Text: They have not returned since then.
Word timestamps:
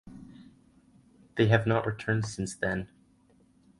They 1.35 1.45
have 1.49 1.67
not 1.67 1.85
returned 1.85 2.25
since 2.25 2.55
then. 2.55 2.89